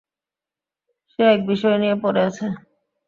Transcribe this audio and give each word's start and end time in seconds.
সেই 1.11 1.29
এক 1.33 1.41
বিষয় 1.49 1.77
নিয়ে 1.81 1.95
পড়ে 2.03 2.21
আছো! 2.27 2.45